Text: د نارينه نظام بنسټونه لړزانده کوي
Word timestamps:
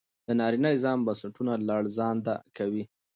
د 0.27 0.29
نارينه 0.39 0.69
نظام 0.75 0.99
بنسټونه 1.07 1.53
لړزانده 1.69 2.35
کوي 2.57 2.83